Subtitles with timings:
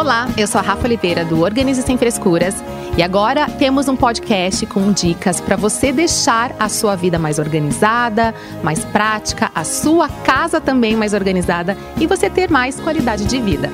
[0.00, 2.54] Olá, eu sou a Rafa Oliveira do Organize Sem Frescuras
[2.96, 8.34] e agora temos um podcast com dicas para você deixar a sua vida mais organizada,
[8.62, 13.70] mais prática, a sua casa também mais organizada e você ter mais qualidade de vida.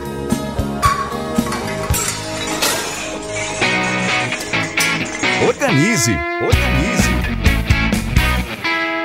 [5.47, 6.11] Organize,
[6.43, 7.09] organize.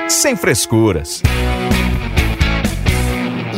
[0.08, 1.22] Sem frescuras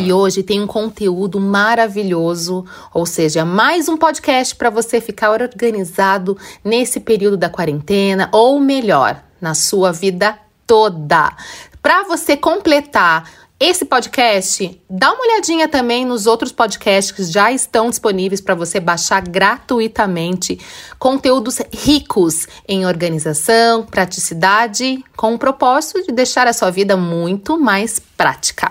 [0.04, 6.36] e hoje tem um conteúdo maravilhoso, ou seja, mais um podcast para você ficar organizado
[6.62, 11.34] nesse período da quarentena, ou melhor, na sua vida toda.
[11.80, 13.30] Para você completar
[13.64, 18.78] esse podcast, dá uma olhadinha também nos outros podcasts que já estão disponíveis para você
[18.78, 20.58] baixar gratuitamente.
[20.98, 27.98] Conteúdos ricos em organização, praticidade, com o propósito de deixar a sua vida muito mais
[27.98, 28.70] prática.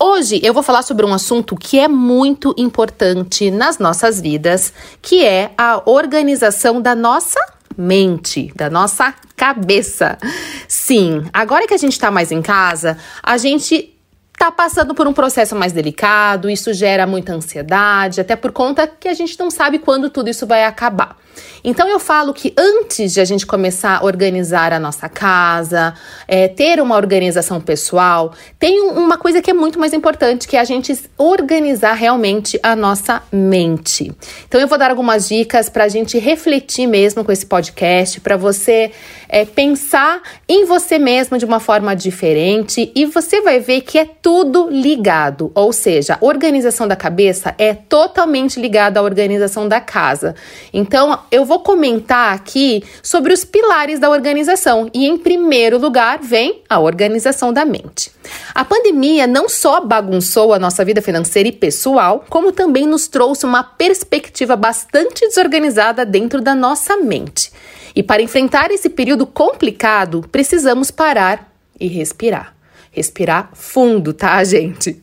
[0.00, 5.24] Hoje eu vou falar sobre um assunto que é muito importante nas nossas vidas, que
[5.24, 7.38] é a organização da nossa
[7.76, 10.18] mente, da nossa cabeça.
[10.66, 13.93] Sim, agora que a gente está mais em casa, a gente
[14.34, 19.08] está passando por um processo mais delicado, isso gera muita ansiedade, até por conta que
[19.08, 21.16] a gente não sabe quando tudo isso vai acabar.
[21.62, 25.94] Então eu falo que antes de a gente começar a organizar a nossa casa,
[26.28, 30.60] é, ter uma organização pessoal, tem uma coisa que é muito mais importante, que é
[30.60, 34.12] a gente organizar realmente a nossa mente.
[34.46, 38.36] Então eu vou dar algumas dicas para a gente refletir mesmo com esse podcast, para
[38.36, 38.92] você
[39.28, 44.04] é, pensar em você mesmo de uma forma diferente e você vai ver que é
[44.24, 50.34] tudo ligado, ou seja, a organização da cabeça é totalmente ligada à organização da casa.
[50.72, 56.62] Então eu vou comentar aqui sobre os pilares da organização e, em primeiro lugar, vem
[56.70, 58.10] a organização da mente.
[58.54, 63.44] A pandemia não só bagunçou a nossa vida financeira e pessoal, como também nos trouxe
[63.44, 67.52] uma perspectiva bastante desorganizada dentro da nossa mente.
[67.94, 72.53] E para enfrentar esse período complicado, precisamos parar e respirar.
[72.94, 75.02] Respirar fundo, tá, gente?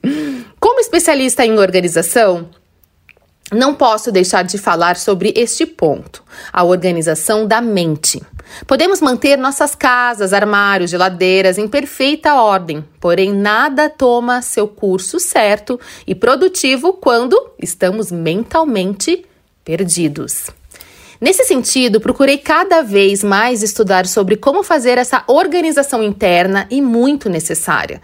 [0.59, 2.49] Como especialista em organização,
[3.51, 8.21] não posso deixar de falar sobre este ponto, a organização da mente.
[8.65, 15.79] Podemos manter nossas casas, armários, geladeiras em perfeita ordem, porém nada toma seu curso certo
[16.07, 19.25] e produtivo quando estamos mentalmente
[19.65, 20.49] perdidos.
[21.21, 27.29] Nesse sentido, procurei cada vez mais estudar sobre como fazer essa organização interna e muito
[27.29, 28.01] necessária.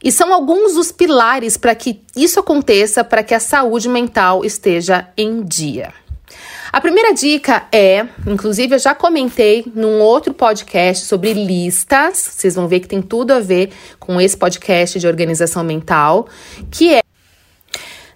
[0.00, 5.08] E são alguns dos pilares para que isso aconteça, para que a saúde mental esteja
[5.16, 5.92] em dia.
[6.72, 12.68] A primeira dica é, inclusive eu já comentei num outro podcast sobre listas, vocês vão
[12.68, 16.28] ver que tem tudo a ver com esse podcast de organização mental,
[16.70, 17.01] que é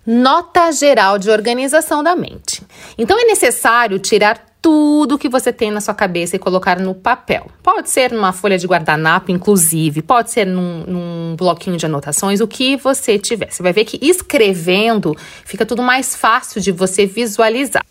[0.06, 2.62] nota geral de organização da mente.
[2.96, 7.46] Então é necessário tirar tudo que você tem na sua cabeça e colocar no papel.
[7.62, 12.48] Pode ser numa folha de guardanapo, inclusive, pode ser num, num, bloquinho de anotações, o
[12.48, 13.52] que você tiver.
[13.52, 17.84] Você vai ver que escrevendo fica tudo mais fácil de você visualizar.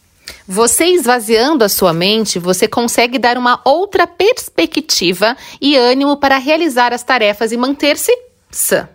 [0.47, 6.91] Você esvaziando a sua mente, você consegue dar uma outra perspectiva e ânimo para realizar
[6.91, 8.11] as tarefas e manter-se
[8.51, 8.89] sã.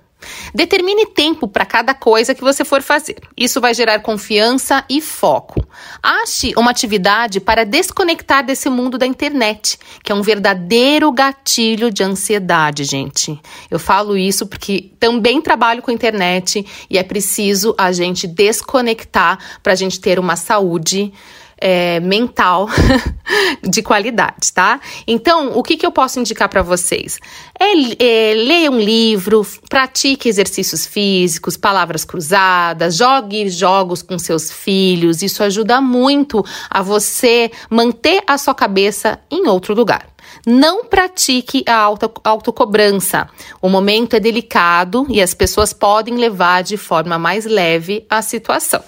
[0.54, 3.16] Determine tempo para cada coisa que você for fazer.
[3.36, 5.64] Isso vai gerar confiança e foco.
[6.02, 12.02] Ache uma atividade para desconectar desse mundo da internet, que é um verdadeiro gatilho de
[12.02, 13.40] ansiedade, gente.
[13.70, 19.72] Eu falo isso porque também trabalho com internet e é preciso a gente desconectar para
[19.72, 21.12] a gente ter uma saúde
[21.60, 22.68] é, mental
[23.62, 24.80] de qualidade, tá?
[25.06, 27.18] Então, o que, que eu posso indicar para vocês?
[27.58, 35.22] É, é, leia um livro, pratique exercícios físicos, palavras cruzadas, jogue jogos com seus filhos.
[35.22, 40.08] Isso ajuda muito a você manter a sua cabeça em outro lugar.
[40.46, 43.28] Não pratique a auto, autocobrança.
[43.60, 48.82] O momento é delicado e as pessoas podem levar de forma mais leve a situação.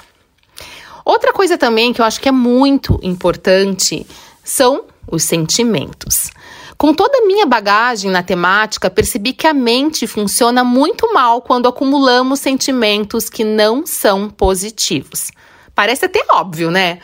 [1.43, 4.07] Coisa também que eu acho que é muito importante
[4.45, 6.31] são os sentimentos.
[6.79, 11.67] Com toda a minha bagagem na temática, percebi que a mente funciona muito mal quando
[11.67, 15.33] acumulamos sentimentos que não são positivos.
[15.75, 17.01] Parece até óbvio, né?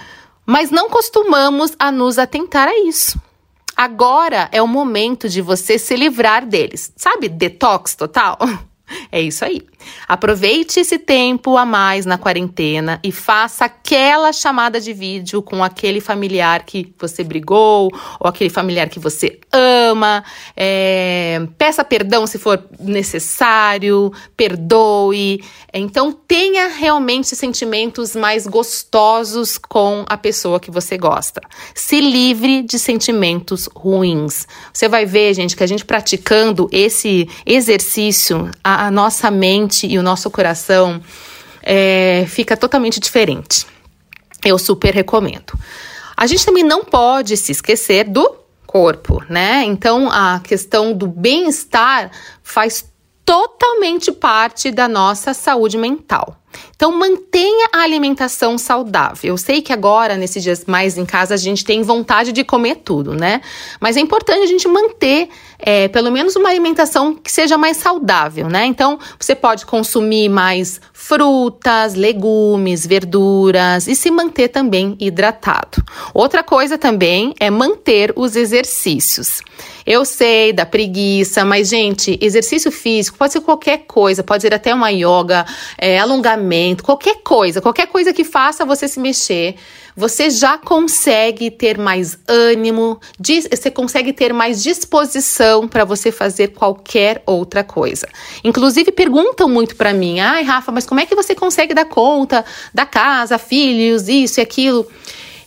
[0.47, 3.21] Mas não costumamos a nos atentar a isso.
[3.77, 6.93] Agora é o momento de você se livrar deles.
[6.95, 8.39] Sabe, detox total?
[9.13, 9.61] É isso aí.
[10.07, 16.01] Aproveite esse tempo a mais na quarentena e faça aquela chamada de vídeo com aquele
[16.01, 20.25] familiar que você brigou ou aquele familiar que você ama.
[20.57, 25.43] É, peça perdão se for necessário, perdoe.
[25.73, 31.41] Então, tenha realmente sentimentos mais gostosos com a pessoa que você gosta.
[31.75, 34.47] Se livre de sentimentos ruins.
[34.73, 39.99] Você vai ver, gente, que a gente praticando esse exercício, a, a nossa mente e
[39.99, 41.01] o nosso coração
[41.63, 43.67] é, fica totalmente diferente.
[44.45, 45.59] Eu super recomendo.
[46.17, 48.37] A gente também não pode se esquecer do
[48.67, 49.65] corpo, né?
[49.65, 52.11] Então a questão do bem-estar
[52.43, 52.93] faz
[53.25, 56.37] totalmente parte da nossa saúde mental.
[56.75, 59.31] Então, mantenha a alimentação saudável.
[59.31, 62.77] Eu sei que agora, nesses dias mais em casa, a gente tem vontade de comer
[62.77, 63.41] tudo, né?
[63.81, 65.29] Mas é importante a gente manter
[65.59, 68.65] é, pelo menos uma alimentação que seja mais saudável, né?
[68.65, 75.83] Então, você pode consumir mais frutas, legumes, verduras e se manter também hidratado.
[76.15, 79.41] Outra coisa também é manter os exercícios.
[79.85, 84.75] Eu sei da preguiça, mas, gente, exercício físico pode ser qualquer coisa, pode ser até
[84.75, 85.47] uma yoga,
[85.79, 86.38] é, alongamento
[86.83, 89.57] qualquer coisa, qualquer coisa que faça você se mexer,
[89.97, 97.23] você já consegue ter mais ânimo, você consegue ter mais disposição para você fazer qualquer
[97.27, 98.07] outra coisa.
[98.45, 102.45] Inclusive perguntam muito para mim: "Ai, Rafa, mas como é que você consegue dar conta
[102.73, 104.87] da casa, filhos, isso e aquilo?"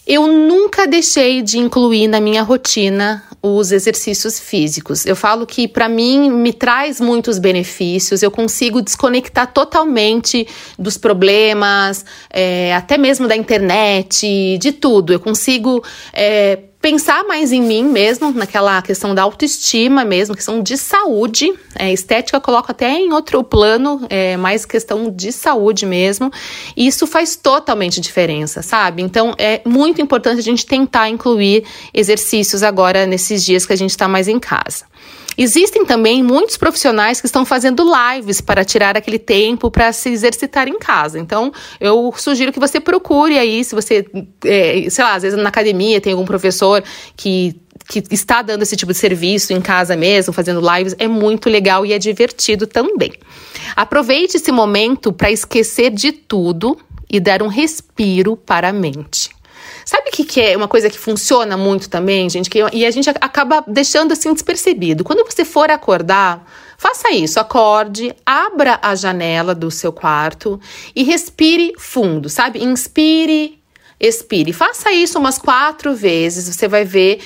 [0.05, 5.05] Eu nunca deixei de incluir na minha rotina os exercícios físicos.
[5.05, 10.47] Eu falo que para mim me traz muitos benefícios, eu consigo desconectar totalmente
[10.77, 15.11] dos problemas, é, até mesmo da internet, de tudo.
[15.11, 15.83] Eu consigo.
[16.13, 21.53] É, pensar mais em mim mesmo, naquela questão da autoestima mesmo, questão de saúde.
[21.75, 26.31] É, estética coloco até em outro plano, é mais questão de saúde mesmo.
[26.75, 29.03] E isso faz totalmente diferença, sabe?
[29.03, 31.63] Então é muito importante a gente tentar incluir
[31.93, 34.85] exercícios agora nesses dias que a gente está mais em casa.
[35.37, 40.67] Existem também muitos profissionais que estão fazendo lives para tirar aquele tempo para se exercitar
[40.67, 41.17] em casa.
[41.17, 44.05] Então, eu sugiro que você procure aí, se você,
[44.45, 46.83] é, sei lá, às vezes na academia tem algum professor
[47.15, 47.55] que
[47.87, 51.85] que está dando esse tipo de serviço em casa mesmo, fazendo lives, é muito legal
[51.85, 53.11] e é divertido também.
[53.75, 56.77] Aproveite esse momento para esquecer de tudo
[57.09, 59.29] e dar um respiro para a mente.
[59.91, 62.49] Sabe o que, que é uma coisa que funciona muito também, gente?
[62.49, 65.03] Que, e a gente acaba deixando assim despercebido.
[65.03, 67.41] Quando você for acordar, faça isso.
[67.41, 70.57] Acorde, abra a janela do seu quarto
[70.95, 72.63] e respire fundo, sabe?
[72.63, 73.59] Inspire,
[73.99, 74.53] expire.
[74.53, 76.47] Faça isso umas quatro vezes.
[76.55, 77.19] Você vai ver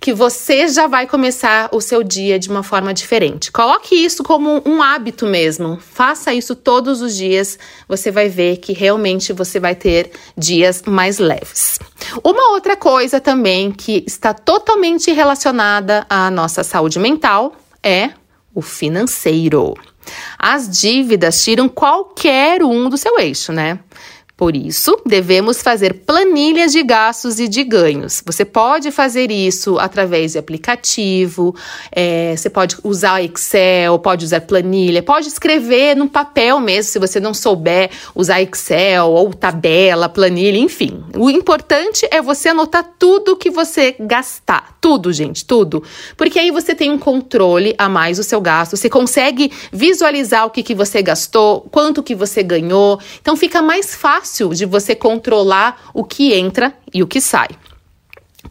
[0.00, 3.50] que você já vai começar o seu dia de uma forma diferente.
[3.50, 5.78] Coloque isso como um hábito mesmo.
[5.80, 7.58] Faça isso todos os dias.
[7.88, 11.78] Você vai ver que realmente você vai ter dias mais leves.
[12.22, 18.10] Uma outra coisa também que está totalmente relacionada à nossa saúde mental é
[18.54, 19.74] o financeiro.
[20.38, 23.78] As dívidas tiram qualquer um do seu eixo, né?
[24.38, 28.22] Por isso, devemos fazer planilhas de gastos e de ganhos.
[28.24, 31.52] Você pode fazer isso através de aplicativo,
[31.90, 37.18] é, você pode usar Excel, pode usar planilha, pode escrever no papel mesmo, se você
[37.18, 41.02] não souber usar Excel ou tabela, planilha, enfim.
[41.16, 44.78] O importante é você anotar tudo que você gastar.
[44.80, 45.82] Tudo, gente, tudo.
[46.16, 50.50] Porque aí você tem um controle a mais do seu gasto, você consegue visualizar o
[50.50, 53.00] que, que você gastou, quanto que você ganhou.
[53.20, 57.48] Então fica mais fácil fácil de você controlar o que entra e o que sai.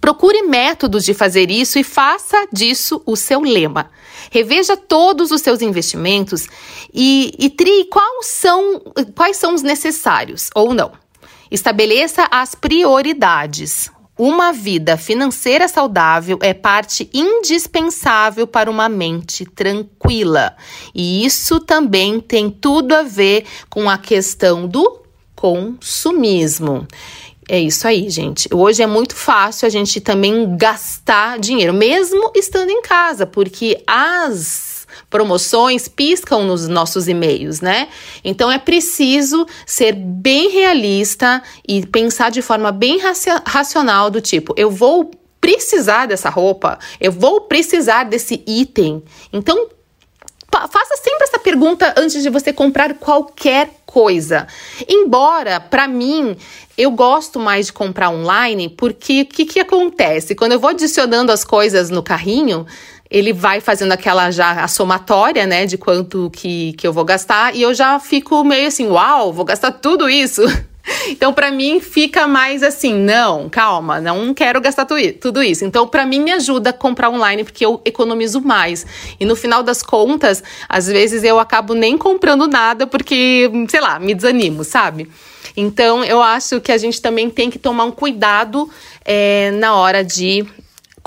[0.02, 3.90] Procure métodos de fazer isso e faça disso o seu lema.
[4.32, 6.48] Reveja todos os seus investimentos
[6.94, 8.82] e, e trie quais são,
[9.16, 10.92] quais são os necessários ou não.
[11.50, 13.90] Estabeleça as prioridades.
[14.18, 20.56] Uma vida financeira saudável é parte indispensável para uma mente tranquila.
[20.94, 25.07] E isso também tem tudo a ver com a questão do
[25.38, 26.88] consumismo.
[27.48, 28.50] É isso aí, gente.
[28.54, 34.86] Hoje é muito fácil a gente também gastar dinheiro, mesmo estando em casa, porque as
[35.10, 37.88] promoções piscam nos nossos e-mails, né?
[38.24, 43.00] Então é preciso ser bem realista e pensar de forma bem
[43.46, 49.02] racional do tipo, eu vou precisar dessa roupa, eu vou precisar desse item.
[49.32, 49.70] Então
[50.52, 54.48] faça sempre essa pergunta antes de você comprar qualquer coisa.
[54.88, 56.36] Embora, para mim,
[56.78, 60.36] eu gosto mais de comprar online, porque o que, que acontece?
[60.36, 62.66] Quando eu vou adicionando as coisas no carrinho,
[63.10, 67.56] ele vai fazendo aquela já a somatória, né, de quanto que, que eu vou gastar,
[67.56, 70.42] e eu já fico meio assim, uau, vou gastar tudo isso.
[71.10, 75.66] Então, para mim, fica mais assim: não, calma, não quero gastar tudo isso.
[75.66, 78.86] Então, para mim, me ajuda a comprar online porque eu economizo mais.
[79.20, 84.00] E no final das contas, às vezes eu acabo nem comprando nada porque, sei lá,
[84.00, 85.10] me desanimo, sabe?
[85.56, 88.70] Então, eu acho que a gente também tem que tomar um cuidado
[89.04, 90.46] é, na hora de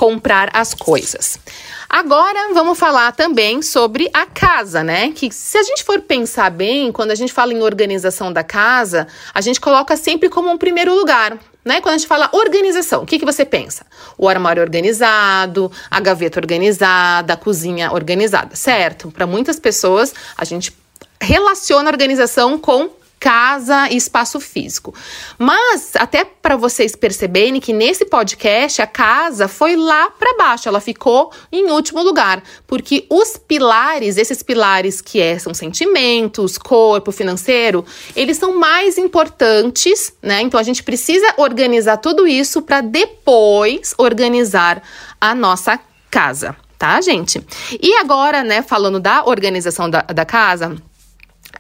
[0.01, 1.39] comprar as coisas.
[1.87, 5.13] Agora vamos falar também sobre a casa, né?
[5.15, 9.07] Que se a gente for pensar bem, quando a gente fala em organização da casa,
[9.35, 11.39] a gente coloca sempre como um primeiro lugar.
[11.63, 11.83] Né?
[11.83, 13.85] Quando a gente fala organização, o que, que você pensa?
[14.17, 19.11] O armário organizado, a gaveta organizada, a cozinha organizada, certo?
[19.11, 20.75] Para muitas pessoas, a gente
[21.21, 22.89] relaciona a organização com
[23.21, 24.95] casa e espaço físico.
[25.39, 30.81] Mas até para vocês perceberem que nesse podcast a casa foi lá para baixo, ela
[30.81, 37.85] ficou em último lugar, porque os pilares, esses pilares que é, são sentimentos, corpo, financeiro,
[38.17, 40.41] eles são mais importantes, né?
[40.41, 44.83] Então a gente precisa organizar tudo isso para depois organizar
[45.21, 45.79] a nossa
[46.11, 47.45] casa, tá, gente?
[47.81, 50.75] E agora, né, falando da organização da, da casa,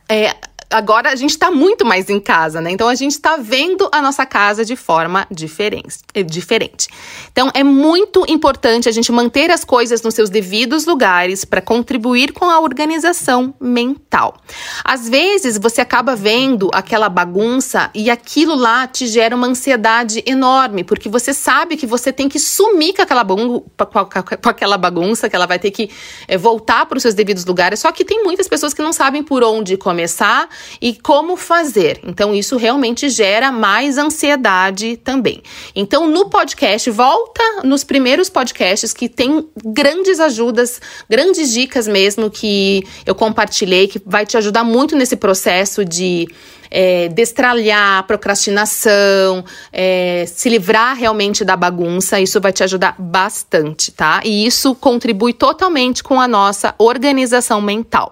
[0.08, 0.34] é,
[0.70, 2.70] agora a gente está muito mais em casa, né?
[2.70, 6.88] Então a gente está vendo a nossa casa de forma diferente, eh, diferente.
[7.32, 12.32] Então é muito importante a gente manter as coisas nos seus devidos lugares para contribuir
[12.32, 14.36] com a organização mental.
[14.84, 20.84] Às vezes você acaba vendo aquela bagunça e aquilo lá te gera uma ansiedade enorme,
[20.84, 25.46] porque você sabe que você tem que sumir com aquela, com aquela bagunça, que ela
[25.46, 25.90] vai ter que
[26.28, 27.80] é, voltar para os seus devidos lugares.
[27.80, 30.48] Só que tem muitas pessoas que não sabem por onde começar
[30.80, 32.00] e como fazer.
[32.04, 35.42] Então, isso realmente gera mais ansiedade também.
[35.74, 42.84] Então, no podcast, volta nos primeiros podcasts que tem grandes ajudas, grandes dicas mesmo que
[43.04, 46.26] eu compartilhei, que vai te ajudar muito nesse processo de
[46.70, 54.20] é, destralhar procrastinação, é, se livrar realmente da bagunça, isso vai te ajudar bastante, tá?
[54.24, 58.10] E isso contribui totalmente com a nossa organização mental.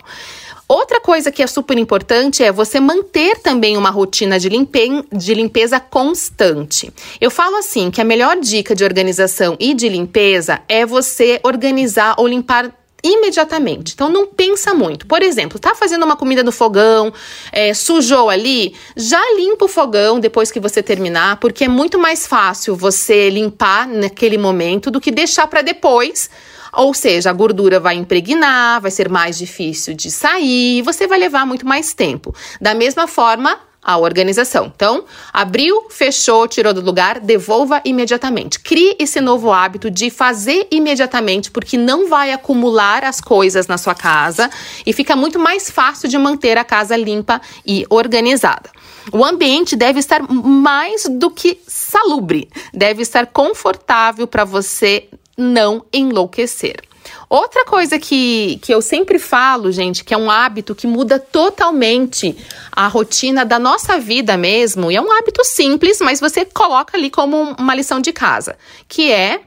[0.68, 5.32] Outra coisa que é super importante é você manter também uma rotina de, limpe de
[5.32, 6.92] limpeza constante.
[7.18, 12.16] Eu falo assim que a melhor dica de organização e de limpeza é você organizar
[12.18, 12.70] ou limpar
[13.02, 13.92] imediatamente.
[13.94, 15.06] Então não pensa muito.
[15.06, 17.12] Por exemplo, tá fazendo uma comida no fogão,
[17.52, 22.26] é, sujou ali, já limpa o fogão depois que você terminar, porque é muito mais
[22.26, 26.30] fácil você limpar naquele momento do que deixar para depois
[26.72, 31.46] ou seja, a gordura vai impregnar, vai ser mais difícil de sair, você vai levar
[31.46, 32.34] muito mais tempo.
[32.60, 33.58] Da mesma forma,
[33.88, 34.70] a organização.
[34.76, 38.60] Então, abriu, fechou, tirou do lugar, devolva imediatamente.
[38.60, 43.94] Crie esse novo hábito de fazer imediatamente, porque não vai acumular as coisas na sua
[43.94, 44.50] casa
[44.84, 48.68] e fica muito mais fácil de manter a casa limpa e organizada.
[49.10, 56.87] O ambiente deve estar mais do que salubre, deve estar confortável para você não enlouquecer.
[57.28, 62.34] Outra coisa que, que eu sempre falo, gente, que é um hábito que muda totalmente
[62.72, 67.10] a rotina da nossa vida mesmo, e é um hábito simples, mas você coloca ali
[67.10, 68.56] como uma lição de casa,
[68.88, 69.42] que é,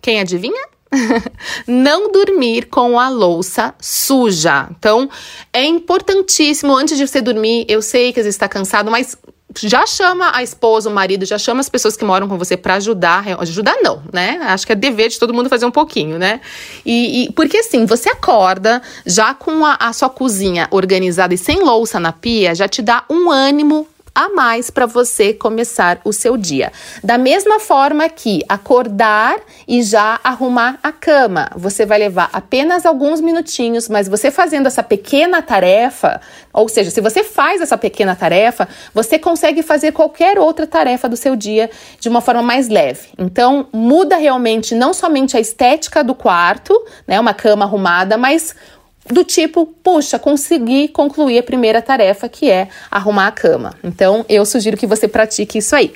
[0.00, 0.72] quem adivinha?
[1.66, 4.68] não dormir com a louça suja.
[4.70, 5.08] Então,
[5.52, 7.64] é importantíssimo antes de você dormir.
[7.68, 9.16] Eu sei que você está cansado, mas
[9.60, 12.74] já chama a esposa, o marido, já chama as pessoas que moram com você para
[12.74, 13.24] ajudar.
[13.40, 14.38] Ajudar não, né?
[14.42, 16.40] Acho que é dever de todo mundo fazer um pouquinho, né?
[16.84, 21.62] E, e porque assim, você acorda já com a, a sua cozinha organizada e sem
[21.62, 26.36] louça na pia, já te dá um ânimo a mais para você começar o seu
[26.36, 26.72] dia.
[27.02, 33.20] Da mesma forma que acordar e já arrumar a cama, você vai levar apenas alguns
[33.20, 36.20] minutinhos, mas você fazendo essa pequena tarefa,
[36.52, 41.16] ou seja, se você faz essa pequena tarefa, você consegue fazer qualquer outra tarefa do
[41.16, 43.08] seu dia de uma forma mais leve.
[43.18, 48.54] Então, muda realmente não somente a estética do quarto, né, uma cama arrumada, mas
[49.10, 53.74] do tipo, puxa, consegui concluir a primeira tarefa que é arrumar a cama.
[53.82, 55.92] Então, eu sugiro que você pratique isso aí.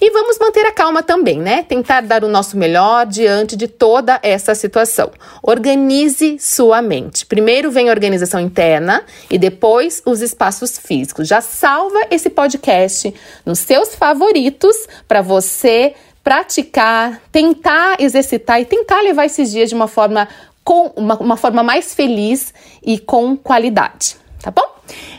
[0.00, 1.62] E vamos manter a calma também, né?
[1.62, 5.10] Tentar dar o nosso melhor diante de toda essa situação.
[5.42, 7.26] Organize sua mente.
[7.26, 11.26] Primeiro vem a organização interna e depois os espaços físicos.
[11.26, 13.12] Já salva esse podcast
[13.44, 14.76] nos seus favoritos
[15.08, 20.26] para você praticar, tentar exercitar e tentar levar esses dias de uma forma
[20.64, 22.52] com uma, uma forma mais feliz
[22.82, 24.74] e com qualidade, tá bom?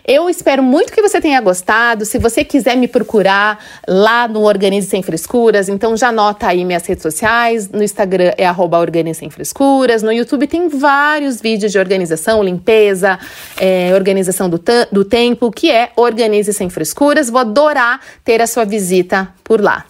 [0.08, 2.06] eu espero muito que você tenha gostado.
[2.06, 6.86] Se você quiser me procurar lá no Organize Sem Frescuras, então já anota aí minhas
[6.86, 7.70] redes sociais.
[7.70, 10.04] No Instagram é arroba Organize Sem Frescuras.
[10.04, 13.18] No YouTube tem vários vídeos de organização, limpeza,
[13.60, 14.62] é, organização do,
[14.92, 17.30] do tempo, que é Organize Sem Frescuras.
[17.30, 19.86] Vou adorar ter a sua visita por lá.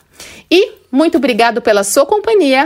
[0.50, 2.66] E muito obrigado pela sua companhia.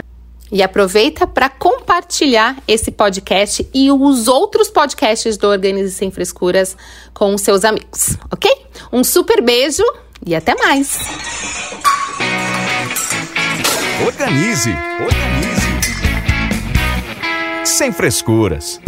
[0.52, 6.76] E aproveita para compartilhar esse podcast e os outros podcasts do Organize Sem Frescuras
[7.14, 8.50] com os seus amigos, ok?
[8.92, 9.84] Um super beijo
[10.26, 10.98] e até mais!
[14.04, 15.70] Organize, organize.
[17.64, 18.80] Sem frescuras.